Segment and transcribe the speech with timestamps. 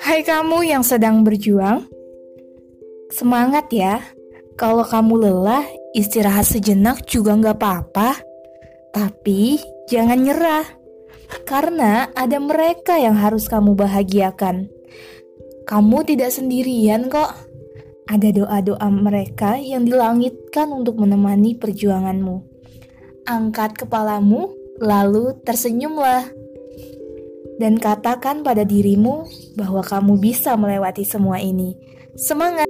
[0.00, 1.84] Hai kamu yang sedang berjuang,
[3.12, 4.00] semangat ya.
[4.56, 8.16] Kalau kamu lelah, istirahat sejenak juga nggak apa-apa.
[8.96, 9.60] Tapi
[9.92, 10.64] jangan nyerah,
[11.44, 14.72] karena ada mereka yang harus kamu bahagiakan.
[15.68, 17.36] Kamu tidak sendirian kok.
[18.08, 22.57] Ada doa-doa mereka yang dilangitkan untuk menemani perjuanganmu.
[23.28, 26.32] Angkat kepalamu, lalu tersenyumlah
[27.60, 31.76] dan katakan pada dirimu bahwa kamu bisa melewati semua ini.
[32.16, 32.64] Semangat!